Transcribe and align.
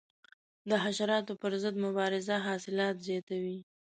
د 0.69 0.71
حشراتو 0.83 1.33
پر 1.41 1.53
ضد 1.63 1.75
مبارزه 1.85 2.35
حاصلات 2.47 2.95
زیاتوي. 3.07 3.59